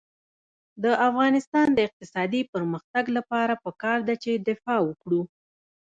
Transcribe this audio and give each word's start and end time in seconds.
د 0.83 0.85
افغانستان 1.07 1.67
د 1.73 1.79
اقتصادي 1.87 2.41
پرمختګ 2.53 3.03
لپاره 3.17 3.53
پکار 3.63 3.99
ده 4.07 4.15
چې 4.23 4.31
دفاع 4.47 4.79
وکړو. 4.83 5.21